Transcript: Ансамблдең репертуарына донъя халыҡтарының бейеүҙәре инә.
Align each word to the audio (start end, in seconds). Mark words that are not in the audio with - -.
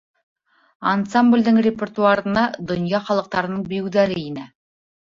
Ансамблдең 0.91 1.61
репертуарына 1.69 2.47
донъя 2.73 3.05
халыҡтарының 3.13 3.65
бейеүҙәре 3.71 4.23
инә. 4.29 4.53